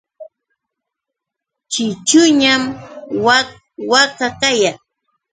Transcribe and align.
Ćhićhuñam 1.71 2.61
wak 3.25 3.47
waka 3.91 4.27
kayan. 4.41 4.77